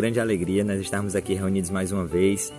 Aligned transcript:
grande 0.00 0.18
alegria 0.18 0.64
nós 0.64 0.80
estarmos 0.80 1.14
aqui 1.14 1.34
reunidos 1.34 1.68
mais 1.68 1.92
uma 1.92 2.06
vez 2.06 2.50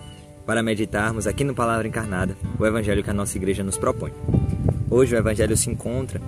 para 0.46 0.62
meditarmos 0.62 1.26
aqui 1.26 1.42
no 1.42 1.52
Palavra 1.52 1.88
Encarnada 1.88 2.36
o 2.56 2.64
Evangelho 2.64 3.02
que 3.02 3.10
a 3.10 3.12
nossa 3.12 3.36
igreja 3.36 3.64
nos 3.64 3.76
propõe. 3.76 4.12
Hoje 4.88 5.12
o 5.12 5.18
Evangelho 5.18 5.56
se 5.56 5.68
encontra 5.68 6.20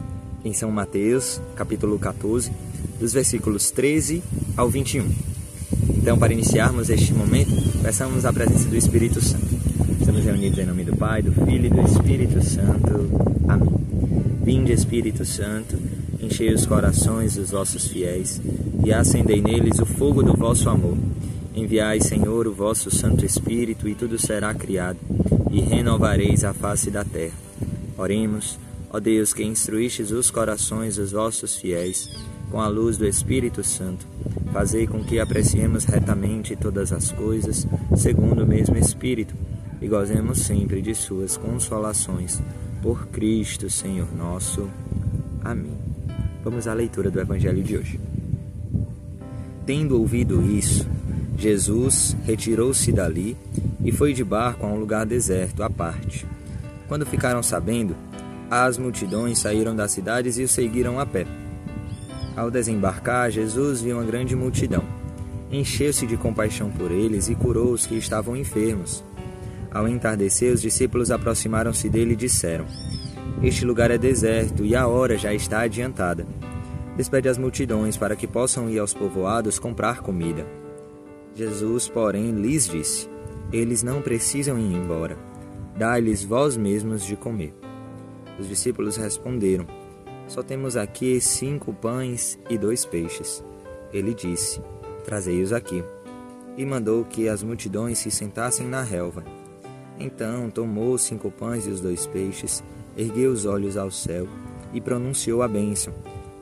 em 0.45 0.53
São 0.53 0.73
Mateus, 0.73 1.41
capítulo 1.55 2.01
14, 2.01 2.51
dos 2.99 3.13
versículos 3.13 3.71
13 3.71 4.25
ao 4.57 4.69
21. 4.69 5.09
Então, 5.97 6.19
para 6.19 6.33
iniciarmos 6.33 6.91
este 6.91 7.15
momento, 7.15 7.53
peçamos 7.81 8.25
a 8.25 8.33
presença 8.33 8.69
do 8.69 8.75
Espírito 8.75 9.21
Santo. 9.21 9.47
Estamos 10.01 10.25
reunidos 10.25 10.59
em 10.59 10.67
nome 10.67 10.83
do 10.83 10.97
Pai, 10.97 11.23
do 11.23 11.31
Filho 11.31 11.67
e 11.67 11.71
do 11.71 11.81
Espírito 11.83 12.45
Santo. 12.45 13.09
Amém. 13.47 13.73
Vinde, 14.43 14.73
Espírito 14.73 15.25
Santo, 15.25 15.79
enchei 16.25 16.53
os 16.53 16.67
corações 16.67 17.37
dos 17.37 17.51
vossos 17.51 17.87
fiéis 17.87 18.41
e 18.85 18.93
acendei 18.93 19.41
neles 19.41 19.79
o 19.79 19.87
fogo 19.87 20.23
do 20.23 20.35
vosso 20.35 20.69
amor. 20.69 20.97
Enviai, 21.55 22.01
Senhor, 22.01 22.47
o 22.49 22.53
vosso 22.53 22.91
Santo 22.91 23.25
Espírito, 23.25 23.89
e 23.89 23.95
tudo 23.95 24.19
será 24.19 24.53
criado, 24.53 24.99
e 25.51 25.61
renovareis 25.61 26.43
a 26.43 26.53
face 26.53 26.91
da 26.91 27.05
terra. 27.05 27.37
Oremos, 27.97 28.59
ó 28.91 28.99
Deus, 28.99 29.33
que 29.33 29.45
instruístes 29.45 30.11
os 30.11 30.31
corações 30.31 30.97
dos 30.97 31.13
vossos 31.13 31.57
fiéis 31.57 32.11
com 32.51 32.61
a 32.61 32.67
luz 32.67 32.97
do 32.97 33.07
Espírito 33.07 33.63
Santo. 33.63 34.07
Fazei 34.53 34.87
com 34.87 35.03
que 35.05 35.21
apreciemos 35.21 35.85
retamente 35.85 36.57
todas 36.57 36.93
as 36.93 37.13
coisas, 37.13 37.67
segundo 37.97 38.43
o 38.43 38.47
mesmo 38.47 38.77
Espírito, 38.77 39.35
e 39.81 39.87
gozemos 39.87 40.41
sempre 40.41 40.83
de 40.83 40.95
suas 40.95 41.37
consolações. 41.37 42.41
Por 42.83 43.07
Cristo, 43.09 43.71
Senhor 43.71 44.13
nosso. 44.15 44.69
Amém. 45.43 45.94
Vamos 46.45 46.69
à 46.69 46.75
leitura 46.75 47.11
do 47.11 47.19
Evangelho 47.19 47.63
de 47.63 47.79
hoje. 47.79 47.99
Tendo 49.65 49.99
ouvido 49.99 50.43
isso, 50.43 50.87
Jesus 51.39 52.15
retirou-se 52.27 52.93
dali 52.93 53.35
e 53.83 53.91
foi 53.91 54.13
de 54.13 54.23
barco 54.23 54.67
a 54.67 54.69
um 54.69 54.79
lugar 54.79 55.07
deserto, 55.07 55.63
à 55.63 55.71
parte. 55.71 56.27
Quando 56.87 57.07
ficaram 57.07 57.43
sabendo, 57.43 57.97
as 58.51 58.77
multidões 58.77 59.39
saíram 59.39 59.75
das 59.75 59.93
cidades 59.93 60.37
e 60.37 60.43
o 60.43 60.49
seguiram 60.49 61.01
a 61.01 61.07
pé. 61.07 61.27
Ao 62.37 62.51
desembarcar, 62.51 63.31
Jesus 63.31 63.81
viu 63.81 63.97
uma 63.97 64.05
grande 64.05 64.37
multidão. 64.37 64.85
Encheu-se 65.51 66.07
de 66.07 66.19
compaixão 66.19 66.71
por 66.71 66.91
eles 66.91 67.31
e 67.31 67.35
curou 67.35 67.73
os 67.73 67.87
que 67.87 67.95
estavam 67.95 68.37
enfermos. 68.37 69.03
Ao 69.71 69.89
entardecer, 69.89 70.53
os 70.53 70.61
discípulos 70.61 71.11
aproximaram-se 71.11 71.89
dele 71.89 72.13
e 72.13 72.17
disseram: 72.17 72.67
Este 73.43 73.65
lugar 73.65 73.91
é 73.91 73.99
deserto 73.99 74.65
e 74.65 74.75
a 74.75 74.87
hora 74.87 75.19
já 75.19 75.33
está 75.33 75.61
adiantada 75.61 76.27
despede 76.97 77.29
as 77.29 77.39
multidões 77.39 77.97
para 77.97 78.17
que 78.17 78.27
possam 78.27 78.71
ir 78.71 78.79
aos 78.79 78.95
povoados 78.95 79.59
comprar 79.59 80.01
comida. 80.01 80.47
Jesus, 81.35 81.89
porém, 81.89 82.31
lhes 82.31 82.69
disse: 82.69 83.09
Eles 83.53 83.83
não 83.83 84.01
precisam 84.01 84.59
ir 84.59 84.73
embora. 84.73 85.19
Dai-lhes 85.77 86.23
vós 86.25 86.57
mesmos 86.57 87.05
de 87.05 87.17
comer. 87.17 87.53
Os 88.39 88.49
discípulos 88.49 88.97
responderam: 88.97 89.67
Só 90.29 90.43
temos 90.43 90.77
aqui 90.77 91.21
cinco 91.21 91.73
pães 91.73 92.39
e 92.49 92.57
dois 92.57 92.85
peixes. 92.85 93.43
Ele 93.93 94.15
disse: 94.15 94.61
Trazei-os 95.05 95.53
aqui. 95.53 95.83
E 96.57 96.65
mandou 96.65 97.05
que 97.05 97.29
as 97.29 97.43
multidões 97.43 97.99
se 97.99 98.13
sentassem 98.13 98.69
na 98.69 98.83
relva. 98.83 99.25
Então 99.99 100.49
tomou 100.51 100.97
cinco 100.97 101.31
pães 101.31 101.67
e 101.67 101.71
os 101.71 101.81
dois 101.81 102.07
peixes, 102.07 102.63
ergueu 102.97 103.33
os 103.33 103.45
olhos 103.45 103.77
ao 103.77 103.91
céu 103.91 104.27
e 104.73 104.81
pronunciou 104.81 105.43
a 105.43 105.49
bênção 105.49 105.93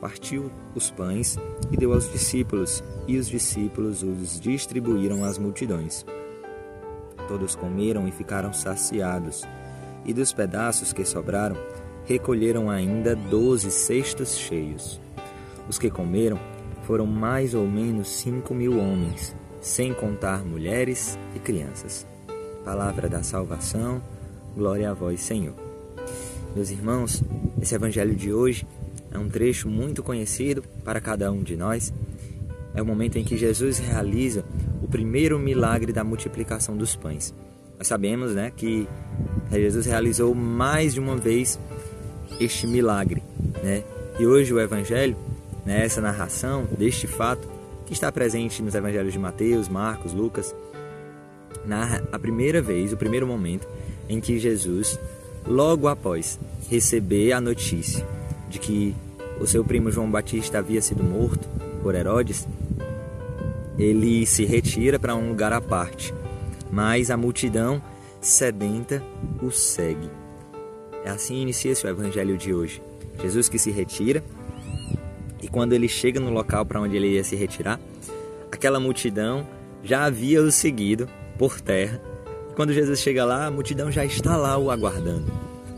partiu 0.03 0.51
os 0.75 0.91
pães 0.91 1.37
e 1.71 1.77
deu 1.77 1.93
aos 1.93 2.11
discípulos, 2.11 2.83
e 3.07 3.17
os 3.17 3.29
discípulos 3.29 4.03
os 4.03 4.37
distribuíram 4.37 5.23
às 5.23 5.37
multidões. 5.37 6.05
Todos 7.25 7.55
comeram 7.55 8.05
e 8.05 8.11
ficaram 8.11 8.51
saciados, 8.51 9.43
e 10.03 10.13
dos 10.13 10.33
pedaços 10.33 10.91
que 10.91 11.05
sobraram, 11.05 11.55
recolheram 12.03 12.69
ainda 12.69 13.15
doze 13.15 13.71
cestos 13.71 14.37
cheios. 14.37 14.99
Os 15.69 15.79
que 15.79 15.89
comeram 15.89 16.37
foram 16.81 17.05
mais 17.05 17.53
ou 17.53 17.65
menos 17.65 18.09
cinco 18.09 18.53
mil 18.53 18.77
homens, 18.77 19.33
sem 19.61 19.93
contar 19.93 20.43
mulheres 20.43 21.17
e 21.33 21.39
crianças. 21.39 22.05
Palavra 22.65 23.07
da 23.07 23.23
salvação, 23.23 24.01
glória 24.53 24.91
a 24.91 24.93
vós, 24.93 25.21
Senhor. 25.21 25.62
Meus 26.55 26.69
irmãos, 26.69 27.23
esse 27.59 27.73
evangelho 27.73 28.13
de 28.13 28.31
hoje 28.31 28.67
é 29.11 29.17
um 29.17 29.27
trecho 29.27 29.67
muito 29.67 30.03
conhecido 30.03 30.63
para 30.83 31.01
cada 31.01 31.31
um 31.31 31.41
de 31.41 31.57
nós. 31.57 31.91
É 32.75 32.81
o 32.81 32.85
momento 32.85 33.17
em 33.17 33.23
que 33.23 33.35
Jesus 33.35 33.79
realiza 33.79 34.45
o 34.81 34.87
primeiro 34.87 35.39
milagre 35.39 35.91
da 35.91 36.03
multiplicação 36.03 36.77
dos 36.77 36.95
pães. 36.95 37.33
Nós 37.75 37.87
sabemos 37.87 38.35
né, 38.35 38.51
que 38.55 38.87
Jesus 39.51 39.87
realizou 39.87 40.35
mais 40.35 40.93
de 40.93 40.99
uma 40.99 41.17
vez 41.17 41.59
este 42.39 42.67
milagre. 42.67 43.23
Né? 43.63 43.83
E 44.19 44.25
hoje 44.27 44.53
o 44.53 44.59
Evangelho, 44.59 45.17
né, 45.65 45.83
essa 45.83 46.01
narração 46.01 46.67
deste 46.77 47.07
fato, 47.07 47.49
que 47.87 47.93
está 47.93 48.11
presente 48.11 48.61
nos 48.61 48.75
Evangelhos 48.75 49.11
de 49.11 49.17
Mateus, 49.17 49.67
Marcos, 49.67 50.13
Lucas, 50.13 50.55
narra 51.65 52.03
a 52.11 52.19
primeira 52.19 52.61
vez, 52.61 52.93
o 52.93 52.97
primeiro 52.97 53.25
momento 53.25 53.67
em 54.07 54.21
que 54.21 54.37
Jesus, 54.37 54.99
logo 55.47 55.87
após 55.87 56.39
receber 56.69 57.31
a 57.33 57.41
notícia 57.41 58.05
de 58.49 58.59
que 58.59 58.95
o 59.39 59.47
seu 59.47 59.63
primo 59.63 59.91
João 59.91 60.09
Batista 60.09 60.59
havia 60.59 60.81
sido 60.81 61.03
morto 61.03 61.47
por 61.81 61.95
Herodes, 61.95 62.47
ele 63.77 64.25
se 64.25 64.45
retira 64.45 64.99
para 64.99 65.15
um 65.15 65.29
lugar 65.29 65.51
à 65.51 65.59
parte, 65.59 66.13
mas 66.71 67.09
a 67.09 67.17
multidão 67.17 67.81
sedenta 68.21 69.03
o 69.41 69.51
segue. 69.51 70.09
É 71.03 71.09
assim 71.09 71.41
inicia-se 71.41 71.85
o 71.85 71.89
evangelho 71.89 72.37
de 72.37 72.53
hoje. 72.53 72.81
Jesus 73.21 73.49
que 73.49 73.59
se 73.59 73.71
retira 73.71 74.23
e 75.41 75.47
quando 75.47 75.73
ele 75.73 75.89
chega 75.89 76.19
no 76.19 76.31
local 76.31 76.65
para 76.65 76.79
onde 76.79 76.95
ele 76.95 77.09
ia 77.09 77.23
se 77.23 77.35
retirar, 77.35 77.79
aquela 78.51 78.79
multidão 78.79 79.45
já 79.83 80.05
havia 80.05 80.41
o 80.41 80.51
seguido 80.51 81.09
por 81.37 81.59
terra. 81.59 81.99
Quando 82.55 82.73
Jesus 82.73 82.99
chega 82.99 83.25
lá, 83.25 83.47
a 83.47 83.51
multidão 83.51 83.91
já 83.91 84.05
está 84.05 84.37
lá 84.37 84.57
o 84.57 84.69
aguardando, 84.69 85.31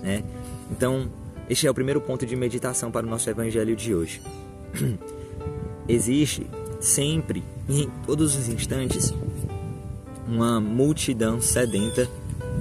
né? 0.03 0.23
Então, 0.71 1.07
este 1.49 1.67
é 1.67 1.71
o 1.71 1.73
primeiro 1.73 2.01
ponto 2.01 2.25
de 2.25 2.35
meditação 2.35 2.91
para 2.91 3.05
o 3.05 3.09
nosso 3.09 3.29
evangelho 3.29 3.75
de 3.75 3.93
hoje. 3.93 4.21
Existe 5.87 6.45
sempre, 6.81 7.43
em 7.69 7.89
todos 8.05 8.35
os 8.35 8.49
instantes, 8.49 9.13
uma 10.27 10.59
multidão 10.59 11.39
sedenta 11.39 12.09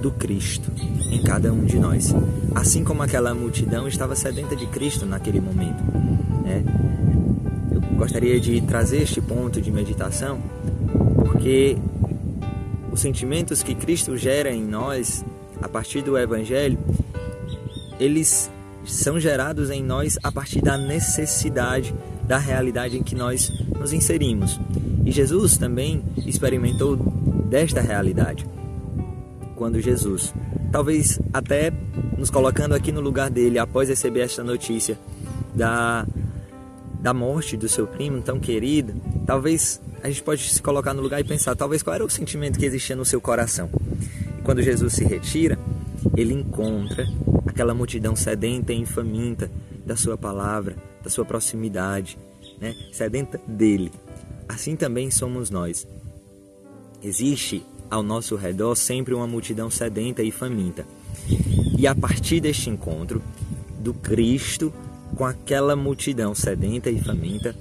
do 0.01 0.11
Cristo 0.11 0.71
em 1.09 1.21
cada 1.21 1.51
um 1.51 1.65
de 1.65 1.79
nós. 1.79 2.13
Assim 2.53 2.83
como 2.83 3.01
aquela 3.01 3.33
multidão 3.33 3.87
estava 3.87 4.15
sedenta 4.15 4.55
de 4.55 4.67
Cristo 4.67 5.05
naquele 5.05 5.39
momento. 5.41 5.83
Né? 6.43 6.63
Eu 7.71 7.81
gostaria 7.97 8.39
de 8.39 8.61
trazer 8.61 9.01
este 9.01 9.19
ponto 9.19 9.61
de 9.61 9.71
meditação 9.71 10.41
porque 11.25 11.77
os 12.95 13.01
sentimentos 13.01 13.61
que 13.61 13.75
Cristo 13.75 14.17
gera 14.17 14.49
em 14.49 14.63
nós 14.63 15.23
a 15.61 15.67
partir 15.67 16.01
do 16.01 16.17
Evangelho, 16.17 16.79
eles 17.99 18.49
são 18.85 19.19
gerados 19.19 19.69
em 19.69 19.83
nós 19.83 20.17
a 20.23 20.31
partir 20.31 20.61
da 20.61 20.77
necessidade 20.77 21.93
da 22.23 22.37
realidade 22.37 22.97
em 22.97 23.03
que 23.03 23.13
nós 23.13 23.51
nos 23.77 23.91
inserimos. 23.91 24.57
E 25.05 25.11
Jesus 25.11 25.57
também 25.57 26.03
experimentou 26.25 26.95
desta 26.95 27.81
realidade. 27.81 28.47
Quando 29.57 29.81
Jesus, 29.81 30.33
talvez 30.71 31.19
até 31.33 31.73
nos 32.17 32.29
colocando 32.29 32.73
aqui 32.73 32.93
no 32.93 33.01
lugar 33.01 33.29
dele 33.29 33.59
após 33.59 33.89
receber 33.89 34.21
esta 34.21 34.43
notícia 34.43 34.97
da 35.53 36.07
da 37.01 37.13
morte 37.13 37.55
do 37.55 37.69
seu 37.69 37.85
primo 37.85 38.19
tão 38.21 38.39
querido, 38.39 38.95
talvez 39.27 39.79
a 40.05 40.09
gente 40.09 40.21
pode 40.21 40.47
se 40.47 40.61
colocar 40.61 40.93
no 40.93 41.01
lugar 41.01 41.19
e 41.19 41.23
pensar, 41.23 41.55
talvez 41.55 41.81
qual 41.81 41.95
era 41.95 42.05
o 42.05 42.09
sentimento 42.09 42.59
que 42.59 42.65
existia 42.65 42.95
no 42.95 43.03
seu 43.03 43.19
coração. 43.19 43.71
E 44.37 44.41
quando 44.43 44.61
Jesus 44.61 44.93
se 44.93 45.03
retira, 45.03 45.57
ele 46.15 46.31
encontra 46.31 47.07
aquela 47.47 47.73
multidão 47.73 48.15
sedenta 48.15 48.71
e 48.71 48.85
faminta 48.85 49.49
da 49.83 49.95
sua 49.95 50.15
palavra, 50.15 50.75
da 51.03 51.09
sua 51.09 51.25
proximidade, 51.25 52.19
né? 52.61 52.75
sedenta 52.93 53.41
dele. 53.47 53.91
Assim 54.47 54.75
também 54.75 55.09
somos 55.09 55.49
nós. 55.49 55.87
Existe 57.01 57.65
ao 57.89 58.03
nosso 58.03 58.35
redor 58.35 58.75
sempre 58.75 59.15
uma 59.15 59.25
multidão 59.25 59.71
sedenta 59.71 60.21
e 60.21 60.29
faminta. 60.29 60.85
E 61.79 61.87
a 61.87 61.95
partir 61.95 62.39
deste 62.41 62.69
encontro 62.69 63.23
do 63.79 63.91
Cristo 63.91 64.71
com 65.15 65.25
aquela 65.25 65.75
multidão 65.75 66.35
sedenta 66.35 66.91
e 66.91 67.01
faminta, 67.01 67.55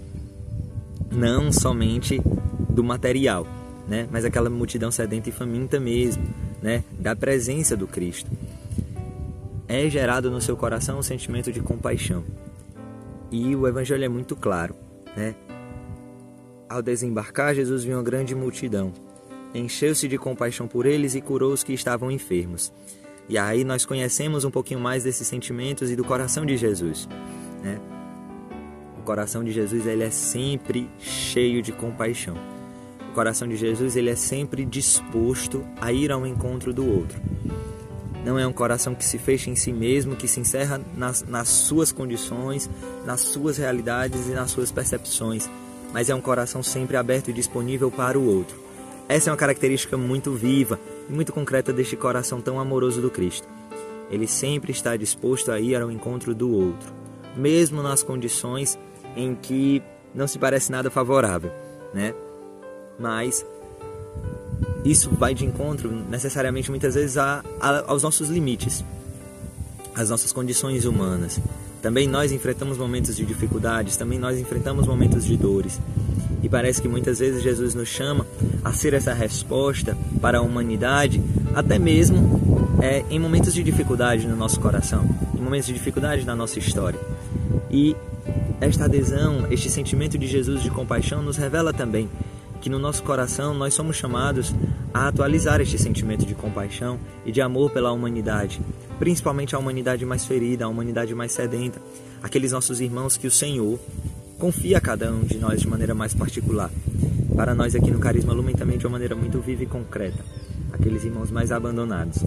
não 1.14 1.52
somente 1.52 2.20
do 2.68 2.82
material, 2.82 3.46
né? 3.88 4.08
mas 4.10 4.24
aquela 4.24 4.50
multidão 4.50 4.90
sedenta 4.90 5.28
e 5.28 5.32
faminta 5.32 5.78
mesmo, 5.78 6.24
né? 6.62 6.82
da 6.98 7.14
presença 7.14 7.76
do 7.76 7.86
Cristo 7.86 8.30
é 9.66 9.88
gerado 9.88 10.30
no 10.30 10.40
seu 10.40 10.56
coração 10.56 10.98
um 10.98 11.02
sentimento 11.02 11.50
de 11.50 11.60
compaixão. 11.60 12.24
E 13.30 13.56
o 13.56 13.66
evangelho 13.66 14.04
é 14.04 14.08
muito 14.08 14.36
claro, 14.36 14.74
né? 15.16 15.34
ao 16.68 16.82
desembarcar, 16.82 17.54
Jesus 17.54 17.84
viu 17.84 17.96
uma 17.96 18.02
grande 18.02 18.34
multidão. 18.34 18.92
Encheu-se 19.54 20.08
de 20.08 20.18
compaixão 20.18 20.66
por 20.66 20.86
eles 20.86 21.14
e 21.14 21.20
curou 21.20 21.52
os 21.52 21.62
que 21.62 21.72
estavam 21.72 22.10
enfermos. 22.10 22.72
E 23.28 23.38
aí 23.38 23.64
nós 23.64 23.84
conhecemos 23.84 24.44
um 24.44 24.50
pouquinho 24.50 24.80
mais 24.80 25.04
desses 25.04 25.26
sentimentos 25.26 25.90
e 25.90 25.96
do 25.96 26.04
coração 26.04 26.44
de 26.44 26.56
Jesus. 26.56 27.08
Né? 27.62 27.78
Coração 29.04 29.44
de 29.44 29.52
Jesus 29.52 29.86
ele 29.86 30.02
é 30.02 30.10
sempre 30.10 30.88
cheio 30.98 31.60
de 31.60 31.72
compaixão. 31.72 32.36
O 33.10 33.14
coração 33.14 33.46
de 33.46 33.54
Jesus 33.54 33.96
ele 33.96 34.08
é 34.08 34.16
sempre 34.16 34.64
disposto 34.64 35.62
a 35.78 35.92
ir 35.92 36.10
ao 36.10 36.26
encontro 36.26 36.72
do 36.72 36.90
outro. 36.90 37.20
Não 38.24 38.38
é 38.38 38.46
um 38.46 38.52
coração 38.52 38.94
que 38.94 39.04
se 39.04 39.18
fecha 39.18 39.50
em 39.50 39.56
si 39.56 39.74
mesmo, 39.74 40.16
que 40.16 40.26
se 40.26 40.40
encerra 40.40 40.80
nas, 40.96 41.22
nas 41.22 41.48
suas 41.48 41.92
condições, 41.92 42.70
nas 43.04 43.20
suas 43.20 43.58
realidades 43.58 44.26
e 44.26 44.30
nas 44.30 44.50
suas 44.50 44.72
percepções, 44.72 45.50
mas 45.92 46.08
é 46.08 46.14
um 46.14 46.20
coração 46.22 46.62
sempre 46.62 46.96
aberto 46.96 47.28
e 47.28 47.34
disponível 47.34 47.90
para 47.90 48.18
o 48.18 48.26
outro. 48.26 48.58
Essa 49.06 49.28
é 49.28 49.32
uma 49.32 49.36
característica 49.36 49.98
muito 49.98 50.32
viva 50.32 50.80
e 51.10 51.12
muito 51.12 51.30
concreta 51.30 51.74
deste 51.74 51.94
coração 51.94 52.40
tão 52.40 52.58
amoroso 52.58 53.02
do 53.02 53.10
Cristo. 53.10 53.46
Ele 54.10 54.26
sempre 54.26 54.72
está 54.72 54.96
disposto 54.96 55.52
a 55.52 55.60
ir 55.60 55.76
ao 55.76 55.90
encontro 55.90 56.34
do 56.34 56.50
outro, 56.50 56.90
mesmo 57.36 57.82
nas 57.82 58.02
condições 58.02 58.78
em 59.16 59.34
que 59.34 59.82
não 60.14 60.26
se 60.26 60.38
parece 60.38 60.70
nada 60.70 60.90
favorável, 60.90 61.50
né? 61.92 62.14
Mas 62.98 63.44
isso 64.84 65.10
vai 65.10 65.34
de 65.34 65.44
encontro 65.44 65.90
necessariamente 65.90 66.70
muitas 66.70 66.94
vezes 66.94 67.16
a, 67.16 67.42
a, 67.60 67.90
aos 67.90 68.02
nossos 68.02 68.28
limites, 68.28 68.84
às 69.94 70.10
nossas 70.10 70.32
condições 70.32 70.84
humanas. 70.84 71.40
Também 71.80 72.06
nós 72.06 72.32
enfrentamos 72.32 72.78
momentos 72.78 73.16
de 73.16 73.24
dificuldades, 73.26 73.96
também 73.96 74.18
nós 74.18 74.38
enfrentamos 74.38 74.86
momentos 74.86 75.24
de 75.24 75.36
dores. 75.36 75.80
E 76.42 76.48
parece 76.48 76.80
que 76.80 76.88
muitas 76.88 77.18
vezes 77.18 77.42
Jesus 77.42 77.74
nos 77.74 77.88
chama 77.88 78.26
a 78.62 78.72
ser 78.72 78.94
essa 78.94 79.12
resposta 79.12 79.96
para 80.20 80.38
a 80.38 80.42
humanidade, 80.42 81.22
até 81.54 81.78
mesmo 81.78 82.78
é, 82.82 83.04
em 83.10 83.18
momentos 83.18 83.54
de 83.54 83.62
dificuldade 83.62 84.26
no 84.26 84.36
nosso 84.36 84.60
coração, 84.60 85.04
em 85.34 85.40
momentos 85.40 85.66
de 85.66 85.72
dificuldade 85.72 86.24
na 86.24 86.36
nossa 86.36 86.58
história. 86.58 87.00
E 87.70 87.96
esta 88.60 88.84
adesão, 88.84 89.46
este 89.50 89.68
sentimento 89.68 90.16
de 90.16 90.26
Jesus 90.26 90.62
de 90.62 90.70
compaixão 90.70 91.22
nos 91.22 91.36
revela 91.36 91.72
também 91.72 92.08
que 92.64 92.70
no 92.70 92.78
nosso 92.78 93.02
coração 93.02 93.52
nós 93.52 93.74
somos 93.74 93.94
chamados 93.94 94.54
a 94.92 95.08
atualizar 95.08 95.60
este 95.60 95.76
sentimento 95.76 96.24
de 96.24 96.34
compaixão 96.34 96.98
e 97.26 97.30
de 97.30 97.42
amor 97.42 97.70
pela 97.70 97.92
humanidade, 97.92 98.58
principalmente 98.98 99.54
a 99.54 99.58
humanidade 99.58 100.06
mais 100.06 100.24
ferida, 100.24 100.64
a 100.64 100.68
humanidade 100.68 101.14
mais 101.14 101.32
sedenta, 101.32 101.78
aqueles 102.22 102.52
nossos 102.52 102.80
irmãos 102.80 103.18
que 103.18 103.26
o 103.26 103.30
Senhor 103.30 103.78
confia 104.38 104.78
a 104.78 104.80
cada 104.80 105.12
um 105.12 105.24
de 105.24 105.36
nós 105.36 105.60
de 105.60 105.68
maneira 105.68 105.94
mais 105.94 106.14
particular. 106.14 106.70
Para 107.36 107.54
nós 107.54 107.74
aqui 107.74 107.90
no 107.90 107.98
Carisma 107.98 108.32
Lumen 108.32 108.54
também 108.54 108.78
de 108.78 108.86
uma 108.86 108.92
maneira 108.92 109.14
muito 109.14 109.40
viva 109.40 109.64
e 109.64 109.66
concreta, 109.66 110.24
aqueles 110.72 111.04
irmãos 111.04 111.30
mais 111.30 111.52
abandonados. 111.52 112.24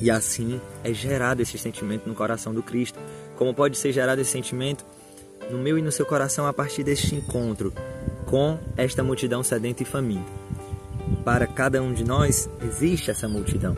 E 0.00 0.10
assim 0.10 0.58
é 0.82 0.92
gerado 0.94 1.42
esse 1.42 1.58
sentimento 1.58 2.08
no 2.08 2.14
coração 2.14 2.54
do 2.54 2.62
Cristo. 2.62 2.98
Como 3.42 3.52
pode 3.52 3.76
ser 3.76 3.90
gerado 3.90 4.20
esse 4.20 4.30
sentimento 4.30 4.84
no 5.50 5.58
meu 5.58 5.76
e 5.76 5.82
no 5.82 5.90
seu 5.90 6.06
coração 6.06 6.46
a 6.46 6.52
partir 6.52 6.84
deste 6.84 7.16
encontro 7.16 7.72
com 8.24 8.56
esta 8.76 9.02
multidão 9.02 9.42
sedenta 9.42 9.82
e 9.82 9.84
faminta. 9.84 10.30
Para 11.24 11.44
cada 11.48 11.82
um 11.82 11.92
de 11.92 12.04
nós 12.04 12.48
existe 12.62 13.10
essa 13.10 13.26
multidão. 13.26 13.76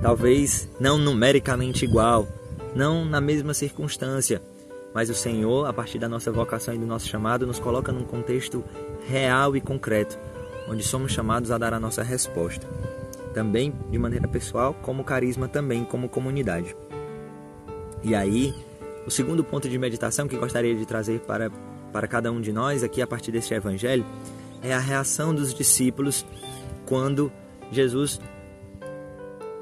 Talvez 0.00 0.68
não 0.78 0.98
numericamente 0.98 1.84
igual, 1.84 2.28
não 2.72 3.04
na 3.04 3.20
mesma 3.20 3.54
circunstância, 3.54 4.40
mas 4.94 5.10
o 5.10 5.14
Senhor, 5.14 5.66
a 5.66 5.72
partir 5.72 5.98
da 5.98 6.08
nossa 6.08 6.30
vocação 6.30 6.72
e 6.72 6.78
do 6.78 6.86
nosso 6.86 7.08
chamado, 7.08 7.48
nos 7.48 7.58
coloca 7.58 7.90
num 7.90 8.04
contexto 8.04 8.62
real 9.08 9.56
e 9.56 9.60
concreto, 9.60 10.16
onde 10.68 10.84
somos 10.84 11.10
chamados 11.10 11.50
a 11.50 11.58
dar 11.58 11.74
a 11.74 11.80
nossa 11.80 12.04
resposta. 12.04 12.68
Também 13.34 13.74
de 13.90 13.98
maneira 13.98 14.28
pessoal, 14.28 14.72
como 14.74 15.02
carisma, 15.02 15.48
também 15.48 15.84
como 15.84 16.08
comunidade. 16.08 16.76
E 18.02 18.14
aí, 18.14 18.54
o 19.06 19.10
segundo 19.10 19.44
ponto 19.44 19.68
de 19.68 19.78
meditação 19.78 20.26
que 20.26 20.36
gostaria 20.36 20.74
de 20.74 20.86
trazer 20.86 21.20
para 21.20 21.50
para 21.92 22.06
cada 22.06 22.30
um 22.30 22.40
de 22.40 22.52
nós 22.52 22.84
aqui 22.84 23.02
a 23.02 23.06
partir 23.06 23.32
deste 23.32 23.52
evangelho 23.52 24.06
é 24.62 24.72
a 24.72 24.78
reação 24.78 25.34
dos 25.34 25.52
discípulos 25.52 26.24
quando 26.86 27.32
Jesus 27.72 28.20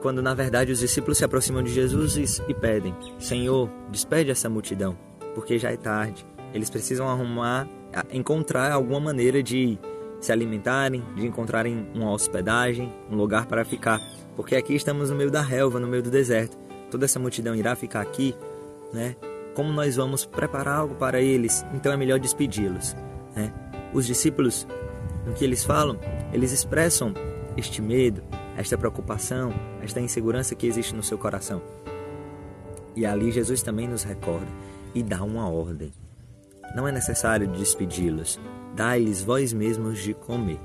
quando 0.00 0.22
na 0.22 0.34
verdade 0.34 0.70
os 0.70 0.78
discípulos 0.78 1.18
se 1.18 1.24
aproximam 1.24 1.62
de 1.62 1.72
Jesus 1.72 2.40
e, 2.46 2.54
pedem: 2.54 2.94
Senhor, 3.18 3.68
despede 3.90 4.30
essa 4.30 4.48
multidão, 4.48 4.96
porque 5.34 5.58
já 5.58 5.72
é 5.72 5.76
tarde. 5.76 6.24
Eles 6.54 6.70
precisam 6.70 7.08
arrumar, 7.08 7.68
encontrar 8.12 8.70
alguma 8.70 9.00
maneira 9.00 9.42
de 9.42 9.78
se 10.20 10.30
alimentarem, 10.30 11.02
de 11.16 11.26
encontrarem 11.26 11.86
uma 11.94 12.12
hospedagem, 12.12 12.92
um 13.10 13.16
lugar 13.16 13.46
para 13.46 13.64
ficar, 13.64 14.00
porque 14.36 14.54
aqui 14.54 14.74
estamos 14.74 15.10
no 15.10 15.16
meio 15.16 15.30
da 15.30 15.42
relva, 15.42 15.80
no 15.80 15.88
meio 15.88 16.02
do 16.02 16.10
deserto. 16.10 16.56
Toda 16.90 17.04
essa 17.04 17.18
multidão 17.18 17.54
irá 17.54 17.76
ficar 17.76 18.00
aqui, 18.00 18.34
né? 18.92 19.16
como 19.58 19.72
nós 19.72 19.96
vamos 19.96 20.24
preparar 20.24 20.76
algo 20.76 20.94
para 20.94 21.20
eles, 21.20 21.66
então 21.74 21.92
é 21.92 21.96
melhor 21.96 22.20
despedi-los. 22.20 22.94
Né? 23.34 23.52
Os 23.92 24.06
discípulos, 24.06 24.66
no 25.26 25.32
que 25.32 25.44
eles 25.44 25.64
falam, 25.64 25.98
eles 26.32 26.52
expressam 26.52 27.12
este 27.56 27.82
medo, 27.82 28.22
esta 28.56 28.78
preocupação, 28.78 29.52
esta 29.82 30.00
insegurança 30.00 30.54
que 30.54 30.66
existe 30.66 30.94
no 30.94 31.02
seu 31.02 31.18
coração. 31.18 31.60
E 32.94 33.04
ali 33.04 33.32
Jesus 33.32 33.60
também 33.60 33.88
nos 33.88 34.04
recorda 34.04 34.46
e 34.94 35.02
dá 35.02 35.24
uma 35.24 35.50
ordem. 35.50 35.92
Não 36.74 36.86
é 36.86 36.92
necessário 36.92 37.48
despedi-los, 37.48 38.38
dai-lhes 38.76 39.22
vós 39.22 39.52
mesmos 39.52 39.98
de 39.98 40.14
comer. 40.14 40.60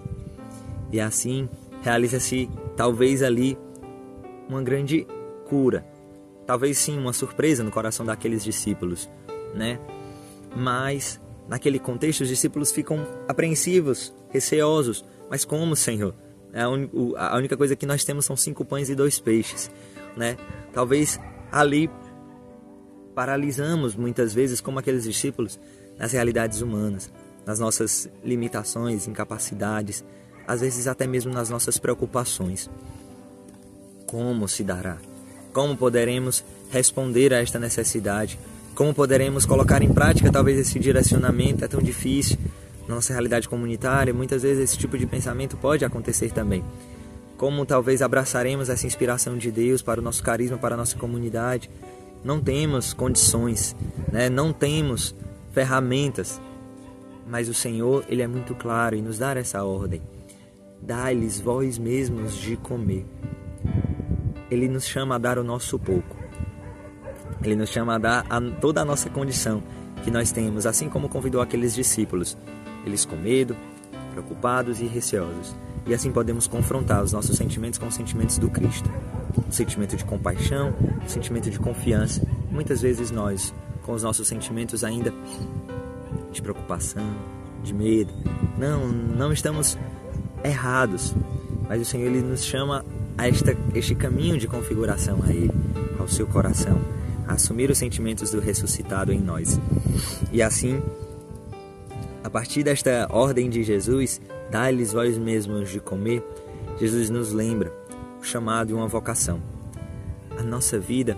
E 0.92 1.00
assim 1.00 1.50
realiza-se 1.82 2.48
talvez 2.78 3.24
ali 3.24 3.58
uma 4.48 4.62
grande 4.62 5.08
cura, 5.48 5.84
talvez 6.46 6.78
sim 6.78 6.98
uma 6.98 7.14
surpresa 7.14 7.64
no 7.64 7.72
coração 7.72 8.06
daqueles 8.06 8.44
discípulos, 8.44 9.10
né? 9.54 9.80
Mas 10.56 11.20
naquele 11.48 11.80
contexto 11.80 12.22
os 12.22 12.28
discípulos 12.28 12.72
ficam 12.72 13.06
apreensivos, 13.28 14.14
receosos. 14.30 15.04
Mas 15.30 15.46
como, 15.46 15.76
Senhor? 15.76 16.14
É 16.54 16.62
a 16.62 17.36
única 17.36 17.58
coisa 17.58 17.76
que 17.76 17.86
nós 17.86 18.04
temos 18.04 18.26
são 18.26 18.36
cinco 18.38 18.64
pães 18.64 18.90
e 18.90 18.96
dois 18.96 19.20
peixes, 19.20 19.72
né? 20.16 20.38
Talvez 20.72 21.20
ali 21.52 21.90
paralisamos 23.16 23.96
muitas 23.96 24.34
vezes 24.34 24.62
como 24.62 24.80
aqueles 24.80 25.04
discípulos 25.04 25.60
nas 25.98 26.12
realidades 26.12 26.62
humanas, 26.62 27.12
nas 27.46 27.60
nossas 27.60 28.10
limitações, 28.24 29.08
incapacidades, 29.08 30.04
às 30.48 30.62
vezes 30.62 30.88
até 30.88 31.08
mesmo 31.08 31.34
nas 31.34 31.50
nossas 31.50 31.78
preocupações. 31.78 32.70
Como 34.06 34.48
se 34.48 34.64
dará? 34.64 34.98
Como 35.54 35.78
poderemos 35.78 36.44
responder 36.72 37.32
a 37.32 37.40
esta 37.40 37.60
necessidade? 37.60 38.40
Como 38.74 38.92
poderemos 38.92 39.46
colocar 39.46 39.84
em 39.84 39.94
prática 39.94 40.32
talvez 40.32 40.58
esse 40.58 40.80
direcionamento? 40.80 41.64
É 41.64 41.68
tão 41.68 41.80
difícil 41.80 42.40
na 42.88 42.96
nossa 42.96 43.14
realidade 43.14 43.48
comunitária, 43.48 44.14
muitas 44.14 44.42
vezes 44.42 44.64
esse 44.64 44.78
tipo 44.78 44.98
de 44.98 45.06
pensamento 45.06 45.56
pode 45.56 45.86
acontecer 45.86 46.32
também. 46.32 46.64
Como 47.38 47.66
talvez 47.68 48.02
abraçaremos 48.02 48.68
essa 48.68 48.88
inspiração 48.88 49.38
de 49.38 49.52
Deus 49.52 49.84
para 49.84 50.02
o 50.02 50.04
nosso 50.04 50.24
carisma, 50.24 50.58
para 50.58 50.74
a 50.74 50.78
nossa 50.78 50.98
comunidade? 50.98 51.70
Não 52.24 52.42
temos 52.42 52.92
condições, 52.92 53.76
né? 54.12 54.30
não 54.30 54.52
temos 54.52 55.16
ferramentas, 55.52 56.42
mas 57.28 57.48
o 57.48 57.54
Senhor 57.54 58.04
ele 58.10 58.24
é 58.24 58.28
muito 58.28 58.56
claro 58.56 58.96
em 58.96 59.04
nos 59.04 59.20
dar 59.20 59.38
essa 59.38 59.64
ordem. 59.64 60.02
Dá-lhes 60.82 61.40
vós 61.40 61.78
mesmos 61.78 62.36
de 62.36 62.58
comer 62.58 63.06
ele 64.54 64.68
nos 64.68 64.86
chama 64.86 65.16
a 65.16 65.18
dar 65.18 65.38
o 65.38 65.44
nosso 65.44 65.78
pouco. 65.80 66.16
Ele 67.42 67.56
nos 67.56 67.70
chama 67.70 67.96
a 67.96 67.98
dar 67.98 68.26
a 68.30 68.40
toda 68.40 68.82
a 68.82 68.86
nossa 68.86 69.10
condição 69.10 69.62
que 70.04 70.12
nós 70.12 70.32
temos, 70.32 70.66
assim 70.66 70.88
como 70.88 71.10
convidou 71.10 71.42
aqueles 71.42 71.74
discípulos, 71.74 72.38
eles 72.86 73.06
com 73.06 73.16
medo, 73.16 73.56
preocupados 74.12 74.80
e 74.80 74.86
receosos. 74.86 75.56
E 75.86 75.94
assim 75.94 76.12
podemos 76.12 76.48
confrontar 76.48 77.04
os 77.04 77.12
nossos 77.12 77.36
sentimentos 77.36 77.80
com 77.80 77.88
os 77.88 77.96
sentimentos 77.96 78.38
do 78.38 78.50
Cristo. 78.50 78.90
O 79.48 79.52
sentimento 79.52 79.98
de 79.98 80.06
compaixão, 80.06 80.74
o 81.06 81.10
sentimento 81.10 81.50
de 81.50 81.60
confiança. 81.60 82.26
Muitas 82.50 82.82
vezes 82.82 83.12
nós, 83.12 83.54
com 83.82 83.94
os 83.94 84.04
nossos 84.04 84.28
sentimentos 84.28 84.84
ainda 84.84 85.14
de 86.32 86.42
preocupação, 86.42 87.04
de 87.64 87.74
medo, 87.74 88.14
não, 88.58 88.88
não 88.88 89.34
estamos 89.34 89.78
errados, 90.44 91.16
mas 91.68 91.82
o 91.82 91.86
Senhor 91.86 92.08
ele 92.08 92.22
nos 92.22 92.44
chama 92.44 92.86
a 93.18 93.28
esta, 93.28 93.56
este 93.74 93.96
caminho 93.96 94.38
de 94.38 94.48
configuração 94.48 95.20
a 95.24 95.30
Ele, 95.30 95.52
ao 96.00 96.08
seu 96.08 96.28
coração, 96.28 96.80
a 97.28 97.34
assumir 97.34 97.70
os 97.70 97.78
sentimentos 97.78 98.32
do 98.32 98.40
ressuscitado 98.40 99.12
em 99.12 99.20
nós. 99.20 99.60
E 100.32 100.42
assim, 100.42 100.82
a 102.24 102.30
partir 102.30 102.64
desta 102.64 103.08
ordem 103.12 103.50
de 103.50 103.64
Jesus, 103.64 104.22
dá-lhes 104.50 104.94
vós 104.94 105.18
mesmos 105.18 105.70
de 105.70 105.80
comer, 105.80 106.24
Jesus 106.80 107.10
nos 107.10 107.32
lembra 107.32 107.72
o 108.20 108.24
chamado 108.24 108.72
e 108.72 108.74
uma 108.74 108.88
vocação. 108.88 109.42
A 110.38 110.44
nossa 110.44 110.80
vida, 110.80 111.16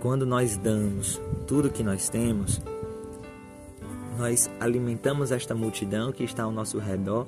quando 0.00 0.24
nós 0.24 0.56
damos 0.56 1.20
tudo 1.46 1.70
que 1.70 1.82
nós 1.82 2.08
temos, 2.08 2.60
nós 4.18 4.48
alimentamos 4.60 5.32
esta 5.32 5.54
multidão 5.54 6.12
que 6.12 6.24
está 6.24 6.44
ao 6.44 6.50
nosso 6.50 6.78
redor 6.78 7.26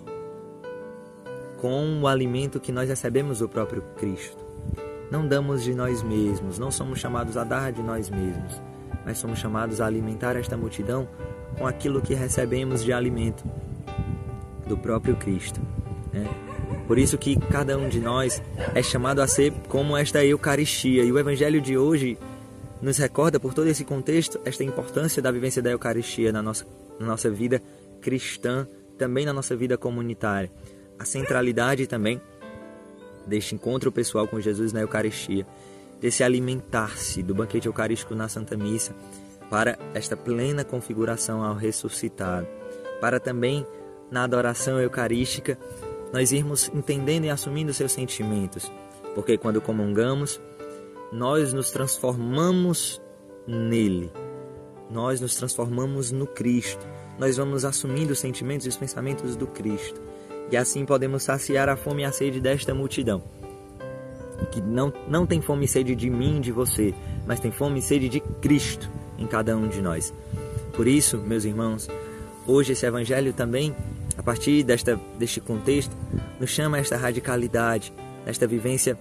com 1.61 2.01
o 2.01 2.07
alimento 2.07 2.61
que 2.61 2.73
nós 2.73 2.89
recebemos 2.89 3.41
do 3.41 3.49
próprio 3.49 3.83
Cristo. 3.97 4.45
Não 5.11 5.27
damos 5.27 5.63
de 5.63 5.75
nós 5.75 6.03
mesmos, 6.03 6.59
não 6.59 6.71
somos 6.71 6.99
chamados 6.99 7.37
a 7.37 7.45
dar 7.45 7.73
de 7.73 7.83
nós 7.83 8.11
mesmos, 8.11 8.61
mas 9.05 9.19
somos 9.19 9.39
chamados 9.39 9.81
a 9.81 9.87
alimentar 9.87 10.37
esta 10.37 10.57
multidão 10.57 11.09
com 11.57 11.67
aquilo 11.67 12.01
que 12.01 12.15
recebemos 12.15 12.85
de 12.85 12.93
alimento 12.93 13.45
do 14.67 14.77
próprio 14.77 15.17
Cristo. 15.17 15.61
Né? 16.13 16.29
Por 16.87 16.99
isso 16.99 17.19
que 17.19 17.37
cada 17.37 17.77
um 17.77 17.89
de 17.89 18.01
nós 18.01 18.43
é 18.75 18.83
chamado 18.83 19.21
a 19.21 19.27
ser 19.27 19.53
como 19.69 19.97
esta 19.97 20.25
Eucaristia. 20.25 21.05
E 21.05 21.13
o 21.13 21.19
Evangelho 21.19 21.61
de 21.61 21.77
hoje 21.77 22.19
nos 22.81 22.99
recorda, 22.99 23.41
por 23.41 23.53
todo 23.53 23.67
esse 23.67 23.85
contexto, 23.85 24.41
esta 24.45 24.63
importância 24.63 25.21
da 25.21 25.31
vivência 25.31 25.61
da 25.61 25.71
Eucaristia 25.71 26.33
na 26.33 26.43
nossa, 26.43 26.67
na 26.99 27.07
nossa 27.07 27.31
vida 27.31 27.63
cristã, 28.01 28.67
também 28.97 29.27
na 29.27 29.33
nossa 29.33 29.57
vida 29.57 29.77
comunitária. 29.77 30.51
A 30.99 31.05
centralidade 31.05 31.87
também 31.87 32.21
deste 33.27 33.55
encontro 33.55 33.93
pessoal 33.93 34.27
com 34.27 34.41
Jesus 34.41 34.73
na 34.73 34.81
Eucaristia, 34.81 35.47
desse 36.01 36.25
alimentar-se 36.25 37.23
do 37.23 37.35
banquete 37.35 37.67
eucarístico 37.67 38.15
na 38.15 38.29
Santa 38.29 38.57
Missa, 38.57 38.95
para 39.51 39.79
esta 39.95 40.17
plena 40.17 40.65
configuração 40.65 41.43
ao 41.43 41.55
ressuscitado, 41.55 42.47
para 43.01 43.21
também 43.21 43.67
na 44.11 44.25
adoração 44.25 44.81
eucarística 44.81 45.59
nós 46.13 46.33
irmos 46.33 46.71
entendendo 46.75 47.25
e 47.25 47.31
assumindo 47.31 47.73
seus 47.75 47.93
sentimentos, 47.93 48.71
porque 49.15 49.37
quando 49.37 49.61
comungamos, 49.61 50.41
nós 51.13 51.53
nos 51.53 51.71
transformamos 51.71 53.01
nele, 53.47 54.11
nós 54.91 55.21
nos 55.21 55.35
transformamos 55.35 56.13
no 56.13 56.27
Cristo, 56.27 56.87
nós 57.19 57.37
vamos 57.37 57.65
assumindo 57.65 58.13
os 58.13 58.19
sentimentos 58.19 58.67
e 58.67 58.69
os 58.69 58.77
pensamentos 58.77 59.37
do 59.37 59.47
Cristo, 59.47 60.01
e 60.51 60.57
assim 60.57 60.85
podemos 60.85 61.23
saciar 61.23 61.69
a 61.69 61.77
fome 61.77 62.03
e 62.03 62.05
a 62.05 62.13
sede 62.13 62.41
desta 62.41 62.75
multidão, 62.75 63.23
que 64.51 64.61
não, 64.61 64.93
não 65.09 65.27
tem 65.27 65.41
fome 65.41 65.65
e 65.65 65.69
sede 65.69 65.95
de 65.95 66.09
mim, 66.09 66.41
de 66.41 66.53
você, 66.53 66.95
mas 67.27 67.41
tem 67.41 67.51
fome 67.51 67.81
e 67.81 67.83
sede 67.83 68.09
de 68.09 68.21
Cristo 68.21 68.91
em 69.19 69.27
cada 69.27 69.57
um 69.57 69.69
de 69.69 69.83
nós. 69.83 70.13
Por 70.75 70.87
isso, 70.87 71.19
meus 71.19 71.45
irmãos, 71.45 71.89
hoje 72.47 72.73
esse 72.73 72.87
Evangelho 72.87 73.33
também 73.33 73.75
a 74.19 74.23
partir 74.23 74.65
desta, 74.65 75.01
deste 75.17 75.41
contexto, 75.41 75.97
nos 76.41 76.51
chama 76.51 76.77
a 76.77 76.81
esta 76.81 76.97
radicalidade, 76.97 77.93
esta 78.27 78.49
vivência 78.49 78.99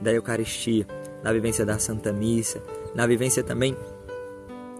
da 0.00 0.12
Eucaristia, 0.12 0.86
na 1.24 1.32
vivência 1.32 1.66
da 1.66 1.76
Santa 1.76 2.12
Missa, 2.12 2.62
na 2.94 3.04
vivência 3.04 3.42
também 3.42 3.76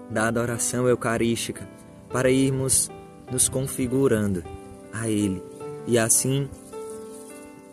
da 0.09 0.29
adoração 0.29 0.89
eucarística, 0.89 1.69
para 2.09 2.31
irmos 2.31 2.89
nos 3.33 3.49
configurando 3.49 4.45
a 4.93 5.09
Ele 5.09 5.43
e 5.91 5.99
assim 5.99 6.49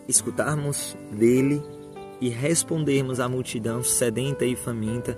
escutarmos 0.08 0.98
dele 1.12 1.62
e 2.20 2.30
respondermos 2.30 3.20
à 3.20 3.30
multidão 3.30 3.84
sedenta 3.84 4.44
e 4.44 4.56
faminta 4.56 5.16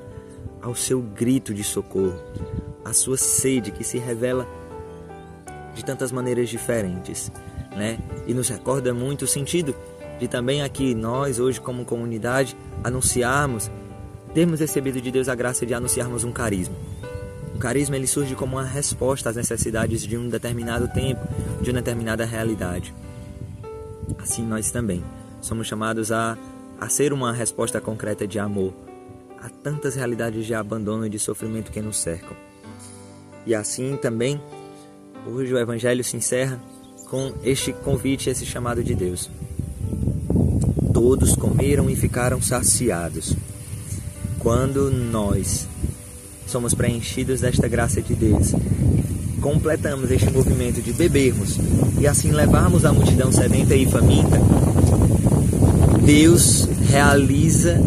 ao 0.62 0.76
seu 0.76 1.02
grito 1.02 1.54
de 1.54 1.64
socorro, 1.64 2.20
à 2.84 2.92
sua 2.92 3.16
sede 3.16 3.72
que 3.72 3.86
se 3.86 3.98
revela 3.98 4.46
de 5.74 5.86
tantas 5.86 6.12
maneiras 6.12 6.50
diferentes, 6.50 7.32
né? 7.72 8.00
E 8.28 8.34
nos 8.34 8.50
recorda 8.50 8.94
muito 8.94 9.24
o 9.24 9.28
sentido 9.28 9.74
de 10.20 10.28
também 10.28 10.62
aqui 10.62 10.94
nós 10.94 11.40
hoje 11.40 11.62
como 11.62 11.86
comunidade 11.86 12.58
anunciarmos, 12.84 13.72
termos 14.34 14.60
recebido 14.60 15.00
de 15.00 15.10
Deus 15.10 15.30
a 15.30 15.36
graça 15.36 15.66
de 15.66 15.74
anunciarmos 15.74 16.26
um 16.26 16.34
carisma. 16.34 16.76
O 17.60 17.62
carisma 17.62 17.98
ele 17.98 18.08
surge 18.08 18.36
como 18.36 18.56
uma 18.56 18.64
resposta 18.64 19.30
às 19.30 19.36
necessidades 19.36 20.02
de 20.02 20.18
um 20.18 20.30
determinado 20.30 20.88
tempo, 20.88 21.22
de 21.62 21.70
uma 21.70 21.82
determinada 21.82 22.24
realidade. 22.24 22.94
Assim 24.18 24.46
nós 24.46 24.72
também 24.72 25.04
somos 25.42 25.68
chamados 25.68 26.10
a, 26.10 26.38
a 26.80 26.88
ser 26.88 27.12
uma 27.12 27.34
resposta 27.34 27.82
concreta 27.82 28.26
de 28.26 28.40
amor 28.40 28.74
a 29.42 29.50
tantas 29.50 29.96
realidades 29.96 30.46
de 30.46 30.54
abandono 30.54 31.06
e 31.06 31.10
de 31.10 31.20
sofrimento 31.20 31.72
que 31.72 31.82
nos 31.82 31.98
cercam. 31.98 32.36
E 33.46 33.54
assim 33.54 33.98
também 33.98 34.42
Hoje 35.28 35.54
o 35.54 35.60
Evangelho 35.60 36.04
se 36.04 36.16
encerra 36.16 36.60
com 37.10 37.34
este 37.44 37.74
convite, 37.74 38.30
esse 38.30 38.46
chamado 38.46 38.84
de 38.84 38.96
Deus. 38.96 39.30
Todos 40.94 41.36
comeram 41.36 41.90
e 41.90 41.96
ficaram 41.96 42.42
saciados. 42.42 43.36
Quando 44.40 44.90
nós 44.90 45.68
somos 46.50 46.74
preenchidos 46.74 47.42
desta 47.42 47.68
graça 47.68 48.02
de 48.02 48.16
Deus, 48.16 48.54
completamos 49.40 50.10
este 50.12 50.32
movimento 50.32 50.82
de 50.82 50.92
bebermos 50.92 51.58
e 52.00 52.08
assim 52.08 52.32
levarmos 52.32 52.86
a 52.86 52.92
multidão 52.92 53.32
sedenta 53.32 53.76
e 53.76 53.86
faminta, 53.86 54.40
Deus 56.04 56.68
realiza 56.90 57.80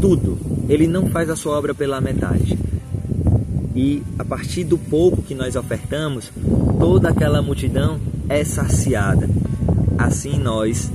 tudo. 0.00 0.38
Ele 0.68 0.86
não 0.86 1.08
faz 1.08 1.30
a 1.30 1.36
sua 1.36 1.56
obra 1.56 1.74
pela 1.74 2.00
metade 2.00 2.58
e 3.74 4.02
a 4.18 4.24
partir 4.24 4.64
do 4.64 4.76
pouco 4.76 5.22
que 5.22 5.34
nós 5.34 5.56
ofertamos, 5.56 6.30
toda 6.78 7.08
aquela 7.08 7.40
multidão 7.40 7.98
é 8.28 8.44
saciada. 8.44 9.28
Assim 9.96 10.38
nós 10.38 10.90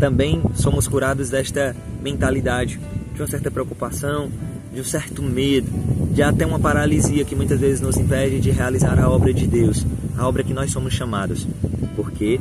também 0.00 0.42
somos 0.54 0.88
curados 0.88 1.30
desta 1.30 1.76
mentalidade, 2.02 2.80
de 3.14 3.20
uma 3.20 3.28
certa 3.28 3.50
preocupação, 3.50 4.30
de 4.76 4.82
um 4.82 4.84
certo 4.84 5.22
medo, 5.22 5.70
de 6.12 6.22
até 6.22 6.44
uma 6.44 6.58
paralisia 6.58 7.24
que 7.24 7.34
muitas 7.34 7.58
vezes 7.58 7.80
nos 7.80 7.96
impede 7.96 8.38
de 8.38 8.50
realizar 8.50 8.98
a 8.98 9.08
obra 9.08 9.32
de 9.32 9.46
Deus, 9.46 9.86
a 10.18 10.28
obra 10.28 10.44
que 10.44 10.52
nós 10.52 10.70
somos 10.70 10.92
chamados. 10.92 11.48
Porque 11.96 12.38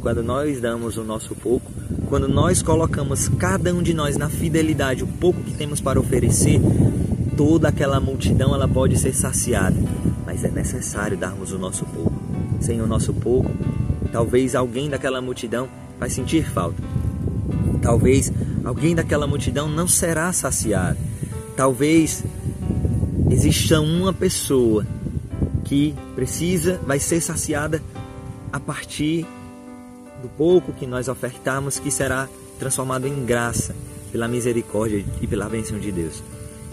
quando 0.00 0.22
nós 0.22 0.60
damos 0.60 0.96
o 0.96 1.02
nosso 1.02 1.34
pouco, 1.34 1.72
quando 2.06 2.28
nós 2.28 2.62
colocamos 2.62 3.28
cada 3.30 3.74
um 3.74 3.82
de 3.82 3.94
nós 3.94 4.16
na 4.16 4.28
fidelidade, 4.28 5.02
o 5.02 5.08
pouco 5.08 5.42
que 5.42 5.54
temos 5.54 5.80
para 5.80 5.98
oferecer, 5.98 6.60
toda 7.36 7.66
aquela 7.66 7.98
multidão 7.98 8.54
ela 8.54 8.68
pode 8.68 8.96
ser 8.96 9.12
saciada, 9.12 9.76
mas 10.24 10.44
é 10.44 10.50
necessário 10.52 11.16
darmos 11.16 11.50
o 11.50 11.58
nosso 11.58 11.84
pouco. 11.86 12.14
Sem 12.60 12.80
o 12.80 12.86
nosso 12.86 13.12
pouco, 13.12 13.50
talvez 14.12 14.54
alguém 14.54 14.88
daquela 14.88 15.20
multidão 15.20 15.68
vai 15.98 16.08
sentir 16.08 16.48
falta. 16.48 16.80
Talvez 17.82 18.32
alguém 18.64 18.94
daquela 18.94 19.26
multidão 19.26 19.68
não 19.68 19.88
será 19.88 20.32
saciado. 20.32 21.10
Talvez 21.56 22.24
exista 23.30 23.80
uma 23.80 24.12
pessoa 24.12 24.86
que 25.64 25.94
precisa, 26.14 26.80
vai 26.86 26.98
ser 26.98 27.20
saciada 27.20 27.82
a 28.52 28.58
partir 28.60 29.26
do 30.20 30.28
pouco 30.28 30.72
que 30.72 30.86
nós 30.86 31.08
ofertarmos, 31.08 31.78
que 31.78 31.90
será 31.90 32.28
transformado 32.58 33.06
em 33.06 33.24
graça 33.24 33.74
pela 34.10 34.28
misericórdia 34.28 35.04
e 35.20 35.26
pela 35.26 35.48
bênção 35.48 35.78
de 35.78 35.90
Deus. 35.90 36.22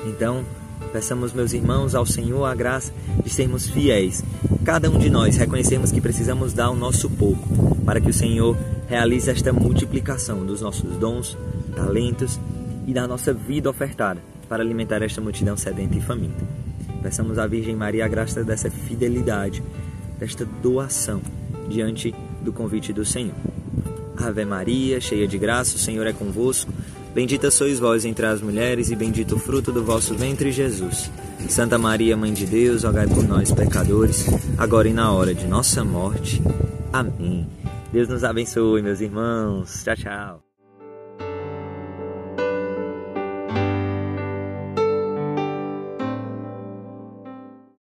Então, 0.05 0.45
peçamos, 0.93 1.33
meus 1.33 1.53
irmãos, 1.53 1.95
ao 1.95 2.05
Senhor 2.05 2.45
a 2.45 2.55
graça 2.55 2.93
de 3.23 3.29
sermos 3.29 3.67
fiéis. 3.67 4.23
Cada 4.63 4.89
um 4.89 4.97
de 4.97 5.09
nós 5.09 5.37
reconhecemos 5.37 5.91
que 5.91 6.01
precisamos 6.01 6.53
dar 6.53 6.69
o 6.69 6.75
nosso 6.75 7.09
pouco 7.09 7.75
para 7.85 7.99
que 7.99 8.09
o 8.09 8.13
Senhor 8.13 8.57
realize 8.87 9.29
esta 9.29 9.51
multiplicação 9.51 10.45
dos 10.45 10.61
nossos 10.61 10.97
dons, 10.97 11.37
talentos 11.75 12.39
e 12.85 12.93
da 12.93 13.07
nossa 13.07 13.33
vida 13.33 13.69
ofertada 13.69 14.19
para 14.49 14.63
alimentar 14.63 15.01
esta 15.03 15.21
multidão 15.21 15.55
sedenta 15.55 15.95
e 15.95 16.01
faminta. 16.01 16.43
Peçamos 17.01 17.37
à 17.37 17.47
Virgem 17.47 17.75
Maria 17.75 18.03
a 18.03 18.07
graça 18.07 18.43
dessa 18.43 18.69
fidelidade, 18.69 19.63
desta 20.19 20.43
doação 20.43 21.21
diante 21.69 22.13
do 22.41 22.51
convite 22.51 22.91
do 22.91 23.05
Senhor. 23.05 23.35
Ave 24.17 24.43
Maria, 24.43 24.99
cheia 24.99 25.27
de 25.27 25.37
graça, 25.37 25.77
o 25.77 25.79
Senhor 25.79 26.05
é 26.05 26.11
convosco. 26.11 26.73
Bendita 27.13 27.49
sois 27.49 27.79
vós 27.79 28.05
entre 28.05 28.25
as 28.25 28.41
mulheres, 28.41 28.91
e 28.91 28.95
bendito 28.95 29.35
o 29.35 29.39
fruto 29.39 29.71
do 29.71 29.83
vosso 29.83 30.13
ventre, 30.13 30.51
Jesus. 30.51 31.09
Santa 31.47 31.77
Maria, 31.77 32.17
Mãe 32.17 32.33
de 32.33 32.45
Deus, 32.45 32.83
rogai 32.83 33.07
por 33.07 33.27
nós, 33.27 33.51
pecadores, 33.51 34.25
agora 34.57 34.89
e 34.89 34.93
na 34.93 35.11
hora 35.11 35.33
de 35.33 35.47
nossa 35.47 35.83
morte. 35.83 36.41
Amém. 36.91 37.47
Deus 37.91 38.07
nos 38.07 38.23
abençoe, 38.23 38.81
meus 38.81 39.01
irmãos. 39.01 39.83
Tchau, 39.83 39.95
tchau. 39.95 40.48